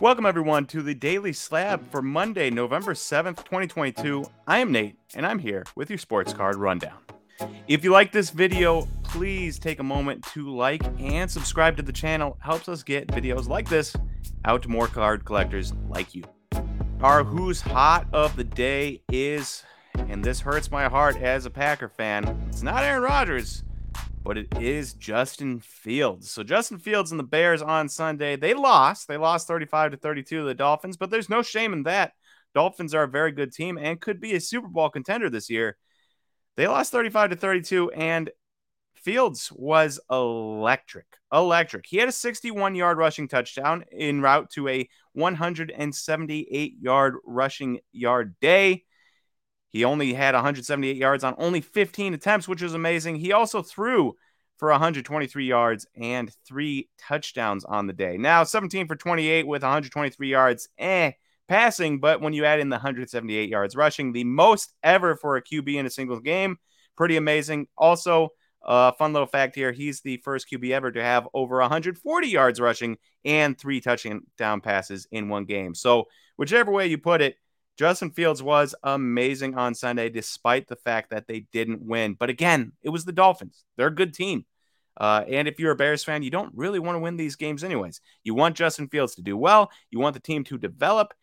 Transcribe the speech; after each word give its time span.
Welcome, 0.00 0.26
everyone, 0.26 0.66
to 0.66 0.80
the 0.80 0.94
Daily 0.94 1.32
Slab 1.32 1.90
for 1.90 2.00
Monday, 2.00 2.50
November 2.50 2.94
7th, 2.94 3.38
2022. 3.38 4.24
I 4.46 4.58
am 4.58 4.70
Nate, 4.70 4.94
and 5.16 5.26
I'm 5.26 5.40
here 5.40 5.64
with 5.74 5.90
your 5.90 5.98
sports 5.98 6.32
card 6.32 6.54
rundown. 6.54 6.98
If 7.66 7.82
you 7.82 7.90
like 7.90 8.12
this 8.12 8.30
video, 8.30 8.86
please 9.02 9.58
take 9.58 9.80
a 9.80 9.82
moment 9.82 10.22
to 10.34 10.48
like 10.50 10.84
and 11.00 11.28
subscribe 11.28 11.76
to 11.78 11.82
the 11.82 11.92
channel. 11.92 12.38
Helps 12.38 12.68
us 12.68 12.84
get 12.84 13.08
videos 13.08 13.48
like 13.48 13.68
this 13.68 13.96
out 14.44 14.62
to 14.62 14.68
more 14.68 14.86
card 14.86 15.24
collectors 15.24 15.72
like 15.88 16.14
you. 16.14 16.22
Our 17.00 17.24
Who's 17.24 17.60
Hot 17.60 18.06
of 18.12 18.36
the 18.36 18.44
Day 18.44 19.02
is, 19.10 19.64
and 19.96 20.24
this 20.24 20.38
hurts 20.38 20.70
my 20.70 20.84
heart 20.84 21.16
as 21.16 21.44
a 21.44 21.50
Packer 21.50 21.88
fan, 21.88 22.46
it's 22.48 22.62
not 22.62 22.84
Aaron 22.84 23.02
Rodgers, 23.02 23.64
but 24.28 24.36
it 24.36 24.58
is 24.60 24.92
Justin 24.92 25.58
Fields. 25.58 26.30
So 26.30 26.42
Justin 26.42 26.78
Fields 26.78 27.12
and 27.12 27.18
the 27.18 27.24
Bears 27.24 27.62
on 27.62 27.88
Sunday, 27.88 28.36
they 28.36 28.52
lost. 28.52 29.08
They 29.08 29.16
lost 29.16 29.48
35 29.48 29.92
to 29.92 29.96
32 29.96 30.40
to 30.40 30.44
the 30.44 30.52
Dolphins, 30.52 30.98
but 30.98 31.08
there's 31.08 31.30
no 31.30 31.40
shame 31.40 31.72
in 31.72 31.84
that. 31.84 32.12
Dolphins 32.54 32.92
are 32.92 33.04
a 33.04 33.08
very 33.08 33.32
good 33.32 33.54
team 33.54 33.78
and 33.78 33.98
could 33.98 34.20
be 34.20 34.34
a 34.34 34.40
Super 34.40 34.68
Bowl 34.68 34.90
contender 34.90 35.30
this 35.30 35.48
year. 35.48 35.78
They 36.58 36.68
lost 36.68 36.92
35 36.92 37.30
to 37.30 37.36
32 37.36 37.90
and 37.92 38.30
Fields 38.96 39.50
was 39.50 39.98
electric. 40.10 41.06
Electric. 41.32 41.86
He 41.86 41.96
had 41.96 42.10
a 42.10 42.12
61 42.12 42.74
yard 42.74 42.98
rushing 42.98 43.28
touchdown 43.28 43.86
en 43.90 44.20
route 44.20 44.50
to 44.50 44.68
a 44.68 44.86
178 45.14 46.74
yard 46.78 47.14
rushing 47.24 47.80
yard 47.92 48.34
day. 48.42 48.84
He 49.70 49.84
only 49.84 50.14
had 50.14 50.34
178 50.34 50.96
yards 50.96 51.24
on 51.24 51.34
only 51.38 51.60
15 51.60 52.14
attempts, 52.14 52.48
which 52.48 52.62
was 52.62 52.74
amazing. 52.74 53.16
He 53.16 53.32
also 53.32 53.62
threw 53.62 54.14
for 54.56 54.70
123 54.70 55.46
yards 55.46 55.86
and 55.94 56.30
three 56.46 56.88
touchdowns 56.98 57.64
on 57.64 57.86
the 57.86 57.92
day. 57.92 58.16
Now, 58.16 58.44
17 58.44 58.88
for 58.88 58.96
28 58.96 59.46
with 59.46 59.62
123 59.62 60.28
yards, 60.28 60.68
eh, 60.78 61.12
passing, 61.48 62.00
but 62.00 62.20
when 62.20 62.32
you 62.32 62.44
add 62.44 62.60
in 62.60 62.68
the 62.68 62.76
178 62.76 63.48
yards 63.48 63.76
rushing, 63.76 64.12
the 64.12 64.24
most 64.24 64.74
ever 64.82 65.16
for 65.16 65.36
a 65.36 65.42
QB 65.42 65.76
in 65.76 65.86
a 65.86 65.90
single 65.90 66.20
game, 66.20 66.58
pretty 66.96 67.16
amazing. 67.16 67.68
Also, 67.76 68.30
a 68.64 68.70
uh, 68.70 68.92
fun 68.92 69.12
little 69.12 69.28
fact 69.28 69.54
here 69.54 69.70
he's 69.70 70.00
the 70.00 70.16
first 70.18 70.50
QB 70.50 70.72
ever 70.72 70.90
to 70.90 71.02
have 71.02 71.28
over 71.32 71.58
140 71.60 72.28
yards 72.28 72.60
rushing 72.60 72.98
and 73.24 73.56
three 73.56 73.80
touchdown 73.80 74.60
passes 74.60 75.06
in 75.12 75.28
one 75.28 75.44
game. 75.44 75.74
So, 75.74 76.08
whichever 76.36 76.72
way 76.72 76.88
you 76.88 76.98
put 76.98 77.22
it, 77.22 77.36
Justin 77.78 78.10
Fields 78.10 78.42
was 78.42 78.74
amazing 78.82 79.54
on 79.54 79.72
Sunday, 79.72 80.08
despite 80.08 80.66
the 80.66 80.76
fact 80.76 81.10
that 81.10 81.28
they 81.28 81.46
didn't 81.52 81.80
win. 81.80 82.14
But 82.18 82.28
again, 82.28 82.72
it 82.82 82.88
was 82.88 83.04
the 83.04 83.12
Dolphins. 83.12 83.64
They're 83.76 83.86
a 83.86 83.94
good 83.94 84.12
team. 84.12 84.44
Uh, 84.96 85.24
and 85.28 85.46
if 85.46 85.60
you're 85.60 85.70
a 85.70 85.76
Bears 85.76 86.02
fan, 86.02 86.24
you 86.24 86.30
don't 86.30 86.52
really 86.56 86.80
want 86.80 86.96
to 86.96 87.00
win 87.00 87.16
these 87.16 87.36
games, 87.36 87.62
anyways. 87.62 88.00
You 88.24 88.34
want 88.34 88.56
Justin 88.56 88.88
Fields 88.88 89.14
to 89.14 89.22
do 89.22 89.36
well, 89.36 89.70
you 89.92 90.00
want 90.00 90.14
the 90.14 90.20
team 90.20 90.42
to 90.44 90.58
develop, 90.58 91.14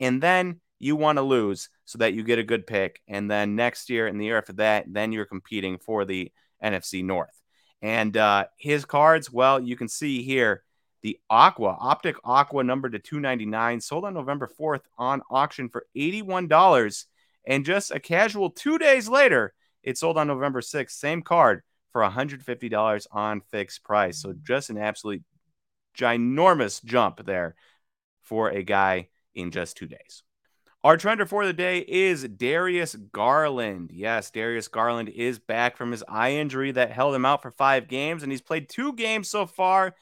and 0.00 0.22
then 0.22 0.60
you 0.78 0.96
want 0.96 1.16
to 1.16 1.22
lose 1.22 1.70
so 1.86 1.96
that 1.98 2.12
you 2.12 2.22
get 2.22 2.38
a 2.38 2.44
good 2.44 2.66
pick. 2.66 3.00
And 3.08 3.30
then 3.30 3.56
next 3.56 3.88
year 3.88 4.06
and 4.06 4.20
the 4.20 4.26
year 4.26 4.36
after 4.36 4.52
that, 4.54 4.84
then 4.88 5.12
you're 5.12 5.24
competing 5.24 5.78
for 5.78 6.04
the 6.04 6.30
NFC 6.62 7.02
North. 7.02 7.40
And 7.80 8.14
uh, 8.18 8.46
his 8.58 8.84
cards, 8.84 9.32
well, 9.32 9.60
you 9.60 9.76
can 9.76 9.88
see 9.88 10.22
here 10.22 10.62
the 11.02 11.18
Aqua, 11.28 11.76
Optic 11.78 12.16
Aqua 12.24 12.64
number 12.64 12.88
to 12.88 12.98
299, 12.98 13.80
sold 13.80 14.04
on 14.04 14.14
November 14.14 14.48
4th 14.58 14.82
on 14.96 15.22
auction 15.30 15.68
for 15.68 15.86
$81. 15.96 17.04
And 17.46 17.64
just 17.64 17.90
a 17.90 18.00
casual 18.00 18.50
two 18.50 18.78
days 18.78 19.08
later, 19.08 19.52
it 19.82 19.98
sold 19.98 20.16
on 20.16 20.28
November 20.28 20.60
6th, 20.60 20.92
same 20.92 21.22
card 21.22 21.62
for 21.90 22.02
$150 22.02 23.06
on 23.10 23.40
fixed 23.50 23.82
price. 23.84 24.22
So 24.22 24.32
just 24.42 24.70
an 24.70 24.78
absolute 24.78 25.22
ginormous 25.98 26.82
jump 26.84 27.24
there 27.26 27.56
for 28.22 28.50
a 28.50 28.62
guy 28.62 29.08
in 29.34 29.50
just 29.50 29.76
two 29.76 29.86
days. 29.86 30.22
Our 30.84 30.96
trender 30.96 31.28
for 31.28 31.46
the 31.46 31.52
day 31.52 31.78
is 31.86 32.24
Darius 32.24 32.94
Garland. 32.94 33.90
Yes, 33.92 34.30
Darius 34.30 34.66
Garland 34.66 35.10
is 35.10 35.38
back 35.38 35.76
from 35.76 35.92
his 35.92 36.02
eye 36.08 36.32
injury 36.32 36.72
that 36.72 36.90
held 36.90 37.14
him 37.14 37.24
out 37.24 37.42
for 37.42 37.52
five 37.52 37.86
games, 37.86 38.22
and 38.22 38.32
he's 38.32 38.40
played 38.40 38.68
two 38.68 38.92
games 38.94 39.28
so 39.28 39.46
far 39.46 39.94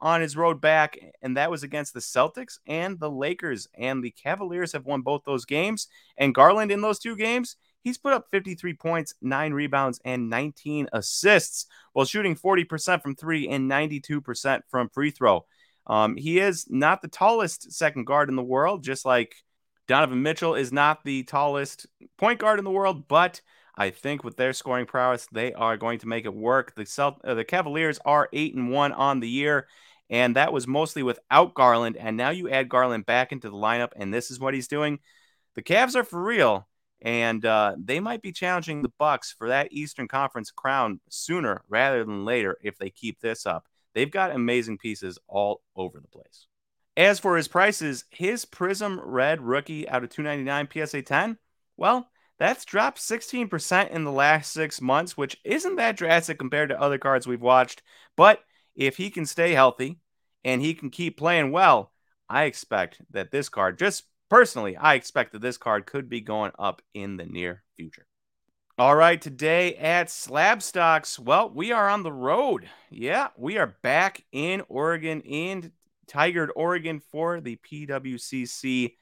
on 0.00 0.20
his 0.20 0.36
road 0.36 0.60
back, 0.60 0.98
and 1.22 1.36
that 1.36 1.50
was 1.50 1.62
against 1.62 1.94
the 1.94 2.00
Celtics 2.00 2.58
and 2.66 2.98
the 2.98 3.10
Lakers. 3.10 3.66
And 3.74 4.02
the 4.02 4.10
Cavaliers 4.10 4.72
have 4.72 4.86
won 4.86 5.02
both 5.02 5.22
those 5.24 5.44
games. 5.44 5.88
And 6.16 6.34
Garland 6.34 6.70
in 6.70 6.80
those 6.80 6.98
two 6.98 7.16
games, 7.16 7.56
he's 7.82 7.98
put 7.98 8.12
up 8.12 8.26
53 8.30 8.74
points, 8.74 9.14
nine 9.20 9.52
rebounds, 9.52 10.00
and 10.04 10.30
19 10.30 10.88
assists 10.92 11.66
while 11.92 12.06
shooting 12.06 12.36
40% 12.36 13.02
from 13.02 13.16
three 13.16 13.48
and 13.48 13.70
92% 13.70 14.60
from 14.68 14.88
free 14.88 15.10
throw. 15.10 15.46
Um, 15.86 16.16
he 16.16 16.38
is 16.38 16.66
not 16.68 17.02
the 17.02 17.08
tallest 17.08 17.72
second 17.72 18.04
guard 18.04 18.28
in 18.28 18.36
the 18.36 18.42
world, 18.42 18.84
just 18.84 19.04
like 19.04 19.34
Donovan 19.86 20.22
Mitchell 20.22 20.54
is 20.54 20.70
not 20.70 21.02
the 21.02 21.22
tallest 21.24 21.86
point 22.18 22.38
guard 22.38 22.58
in 22.58 22.64
the 22.64 22.70
world, 22.70 23.08
but 23.08 23.40
I 23.74 23.90
think 23.90 24.22
with 24.22 24.36
their 24.36 24.52
scoring 24.52 24.86
prowess, 24.86 25.26
they 25.32 25.54
are 25.54 25.76
going 25.76 26.00
to 26.00 26.08
make 26.08 26.26
it 26.26 26.34
work. 26.34 26.74
The 26.74 26.84
Celt- 26.84 27.24
uh, 27.24 27.34
the 27.34 27.44
Cavaliers 27.44 27.98
are 28.04 28.28
eight 28.32 28.54
and 28.54 28.70
one 28.70 28.92
on 28.92 29.20
the 29.20 29.28
year, 29.28 29.66
and 30.10 30.36
that 30.36 30.52
was 30.52 30.66
mostly 30.66 31.02
without 31.02 31.54
Garland. 31.54 31.96
And 31.96 32.16
now 32.16 32.30
you 32.30 32.48
add 32.48 32.68
Garland 32.68 33.06
back 33.06 33.32
into 33.32 33.50
the 33.50 33.56
lineup, 33.56 33.92
and 33.96 34.12
this 34.12 34.30
is 34.30 34.40
what 34.40 34.54
he's 34.54 34.68
doing. 34.68 34.98
The 35.54 35.62
Cavs 35.62 35.96
are 35.96 36.04
for 36.04 36.22
real, 36.22 36.68
and 37.02 37.44
uh, 37.44 37.74
they 37.78 38.00
might 38.00 38.22
be 38.22 38.32
challenging 38.32 38.82
the 38.82 38.92
Bucks 38.98 39.34
for 39.36 39.48
that 39.48 39.72
Eastern 39.72 40.08
Conference 40.08 40.50
crown 40.50 41.00
sooner 41.08 41.62
rather 41.68 42.04
than 42.04 42.24
later 42.24 42.58
if 42.62 42.78
they 42.78 42.90
keep 42.90 43.20
this 43.20 43.46
up. 43.46 43.66
They've 43.94 44.10
got 44.10 44.34
amazing 44.34 44.78
pieces 44.78 45.18
all 45.26 45.62
over 45.74 46.00
the 46.00 46.08
place. 46.08 46.46
As 46.96 47.18
for 47.18 47.36
his 47.36 47.48
prices, 47.48 48.04
his 48.10 48.44
Prizm 48.44 49.00
Red 49.02 49.40
rookie 49.40 49.88
out 49.88 50.02
of 50.02 50.10
299 50.10 50.86
PSA 50.86 51.02
10, 51.02 51.38
well, 51.76 52.08
that's 52.38 52.64
dropped 52.64 52.98
16% 52.98 53.90
in 53.90 54.04
the 54.04 54.12
last 54.12 54.52
six 54.52 54.80
months, 54.80 55.16
which 55.16 55.36
isn't 55.44 55.76
that 55.76 55.96
drastic 55.96 56.38
compared 56.38 56.68
to 56.70 56.80
other 56.80 56.98
cards 56.98 57.26
we've 57.26 57.40
watched. 57.40 57.82
But 58.16 58.42
if 58.78 58.96
he 58.96 59.10
can 59.10 59.26
stay 59.26 59.52
healthy 59.52 59.98
and 60.44 60.62
he 60.62 60.72
can 60.72 60.88
keep 60.88 61.18
playing 61.18 61.50
well, 61.50 61.92
I 62.28 62.44
expect 62.44 63.00
that 63.10 63.32
this 63.32 63.48
card, 63.48 63.76
just 63.76 64.04
personally, 64.30 64.76
I 64.76 64.94
expect 64.94 65.32
that 65.32 65.42
this 65.42 65.58
card 65.58 65.84
could 65.84 66.08
be 66.08 66.20
going 66.20 66.52
up 66.58 66.80
in 66.94 67.16
the 67.16 67.26
near 67.26 67.64
future. 67.76 68.06
All 68.78 68.94
right, 68.94 69.20
today 69.20 69.74
at 69.74 70.08
Slab 70.08 70.62
Stocks, 70.62 71.18
well, 71.18 71.50
we 71.50 71.72
are 71.72 71.88
on 71.88 72.04
the 72.04 72.12
road. 72.12 72.68
Yeah, 72.88 73.28
we 73.36 73.58
are 73.58 73.76
back 73.82 74.24
in 74.30 74.62
Oregon, 74.68 75.22
in 75.22 75.72
Tigard, 76.06 76.50
Oregon 76.54 77.00
for 77.00 77.40
the 77.40 77.56
PWCC 77.56 78.94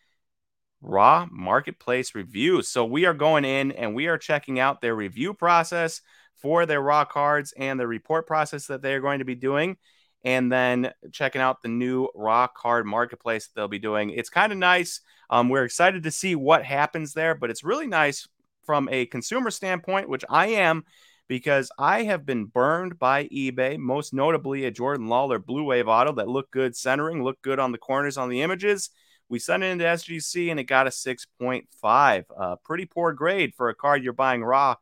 Raw 0.81 1.27
Marketplace 1.31 2.15
review. 2.15 2.63
So 2.63 2.87
we 2.87 3.05
are 3.05 3.13
going 3.13 3.45
in 3.45 3.73
and 3.73 3.95
we 3.95 4.07
are 4.07 4.17
checking 4.17 4.59
out 4.59 4.81
their 4.81 4.95
review 4.95 5.35
process 5.35 6.01
for 6.41 6.67
their 6.67 6.81
raw 6.81 7.05
cards 7.05 7.53
and 7.57 7.79
the 7.79 7.87
report 7.87 8.27
process 8.27 8.67
that 8.67 8.83
they're 8.83 9.01
going 9.01 9.21
to 9.21 9.25
be 9.25 9.35
doing. 9.35 9.77
And 10.25 10.51
then 10.51 10.93
checking 11.13 11.41
out 11.41 11.63
the 11.63 11.69
new 11.69 12.09
raw 12.15 12.49
card 12.49 12.85
marketplace 12.85 13.47
that 13.47 13.55
they'll 13.55 13.69
be 13.69 13.79
doing. 13.79 14.11
It's 14.11 14.31
kind 14.31 14.51
of 14.51 14.59
nice. 14.59 15.01
Um, 15.31 15.49
we're 15.49 15.65
excited 15.65 16.03
to 16.03 16.11
see 16.11 16.35
what 16.35 16.65
happens 16.65 17.13
there, 17.13 17.35
but 17.35 17.51
it's 17.51 17.63
really 17.63 17.87
nice 17.87 18.27
from 18.65 18.89
a 18.91 19.07
consumer 19.07 19.51
standpoint, 19.51 20.09
which 20.09 20.25
I 20.29 20.49
am 20.49 20.85
because 21.29 21.71
I 21.79 22.05
have 22.05 22.27
been 22.27 22.47
burned 22.47 22.99
by 22.99 23.25
eBay, 23.29 23.79
most 23.79 24.13
notably 24.13 24.65
a 24.65 24.71
Jordan 24.71 25.07
Lawlar 25.07 25.45
Blue 25.45 25.65
Wave 25.65 25.89
auto 25.89 26.13
that 26.13 26.29
looked 26.29 26.53
good 26.53 26.77
centering, 26.77 27.23
looked 27.23 27.43
good 27.43 27.59
on 27.59 27.73
the 27.73 27.79
corners 27.79 28.17
on 28.17 28.29
the 28.29 28.43
images. 28.43 28.91
We 29.29 29.39
sent 29.39 29.65
it 29.65 29.67
into 29.67 29.85
SGC 29.85 30.51
and 30.51 30.61
it 30.61 30.65
got 30.65 30.87
a 30.87 30.91
6.5. 30.91 32.25
Uh, 32.37 32.57
pretty 32.65 32.85
poor 32.85 33.13
grade 33.13 33.55
for 33.57 33.69
a 33.69 33.75
card 33.75 34.05
you're 34.05 34.13
buying 34.13 34.45
raw 34.45 34.77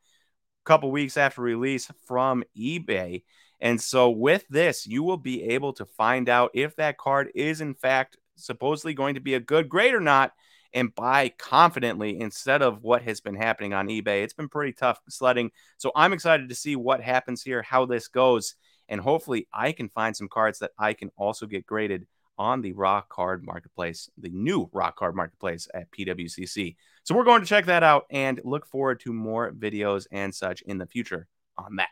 couple 0.65 0.91
weeks 0.91 1.17
after 1.17 1.43
release 1.43 1.91
from 2.07 2.45
eBay. 2.57 3.23
And 3.61 3.81
so 3.81 4.11
with 4.11 4.45
this, 4.49 4.87
you 4.87 5.03
will 5.03 5.17
be 5.17 5.43
able 5.45 5.73
to 5.75 5.87
find 5.87 6.29
out 6.29 6.51
if 6.55 6.77
that 6.77 6.99
card 6.99 7.31
is 7.35 7.61
in 7.61 7.75
fact 7.75 8.17
supposedly 8.37 8.95
going 8.95 9.15
to 9.15 9.21
be 9.21 9.35
a 9.35 9.41
good 9.41 9.69
grade 9.69 9.95
or 9.95 10.01
not 10.01 10.33
and 10.73 10.95
buy 10.95 11.33
confidently 11.39 12.21
instead 12.21 12.61
of 12.61 12.83
what 12.83 13.03
has 13.03 13.21
been 13.21 13.37
happening 13.37 13.73
on 13.73 13.89
eBay. 13.89 14.25
It's 14.25 14.35
been 14.35 14.49
pretty 14.49 14.73
tough 14.73 15.01
sledding. 15.09 15.51
So 15.79 15.93
I'm 15.95 16.13
excited 16.13 16.49
to 16.49 16.55
see 16.55 16.75
what 16.75 17.01
happens 17.01 17.43
here, 17.43 17.63
how 17.63 17.87
this 17.87 18.09
goes, 18.09 18.57
and 18.89 19.01
hopefully 19.01 19.47
I 19.53 19.73
can 19.73 19.89
find 19.89 20.17
some 20.17 20.29
cards 20.29 20.59
that 20.59 20.73
I 20.79 20.93
can 20.93 21.11
also 21.17 21.47
get 21.47 21.65
graded 21.65 22.07
on 22.39 22.63
the 22.63 22.73
Raw 22.73 23.03
Card 23.03 23.45
Marketplace, 23.45 24.11
the 24.19 24.31
new 24.31 24.69
Raw 24.73 24.91
Card 24.91 25.15
Marketplace 25.15 25.69
at 25.75 25.91
PWCC. 25.91 26.77
So 27.03 27.15
we're 27.15 27.25
going 27.25 27.41
to 27.41 27.47
check 27.47 27.67
that 27.67 27.83
out 27.83 28.07
and 28.11 28.41
look 28.45 28.67
forward 28.67 29.01
to 29.01 29.13
more 29.13 29.53
videos 29.53 30.07
and 30.11 30.35
such 30.35 30.63
in 30.63 30.79
the 30.79 30.87
future 30.87 31.27
on 31.57 31.77
that. 31.77 31.89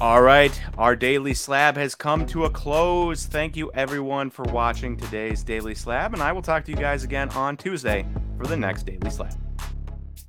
All 0.00 0.22
right, 0.22 0.58
our 0.78 0.96
daily 0.96 1.34
slab 1.34 1.76
has 1.76 1.94
come 1.94 2.24
to 2.26 2.46
a 2.46 2.50
close. 2.50 3.26
Thank 3.26 3.56
you 3.56 3.70
everyone 3.74 4.30
for 4.30 4.44
watching 4.44 4.96
today's 4.96 5.42
daily 5.42 5.74
slab, 5.74 6.14
and 6.14 6.22
I 6.22 6.32
will 6.32 6.42
talk 6.42 6.64
to 6.64 6.70
you 6.70 6.76
guys 6.76 7.04
again 7.04 7.28
on 7.30 7.56
Tuesday 7.56 8.06
for 8.38 8.46
the 8.46 8.56
next 8.56 8.84
daily 8.84 9.10
slab. 9.10 9.49